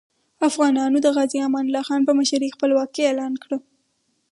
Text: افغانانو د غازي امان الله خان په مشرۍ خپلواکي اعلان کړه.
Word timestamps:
افغانانو 0.49 0.97
د 1.01 1.07
غازي 1.15 1.39
امان 1.47 1.65
الله 1.67 1.83
خان 1.87 2.01
په 2.07 2.13
مشرۍ 2.19 2.49
خپلواکي 2.55 3.01
اعلان 3.05 3.33
کړه. 3.43 3.57